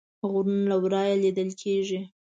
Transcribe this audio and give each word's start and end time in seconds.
غرونه 0.31 0.65
له 0.69 0.75
ورایه 0.83 1.15
لیدل 1.23 1.49
کیږي 1.61 1.99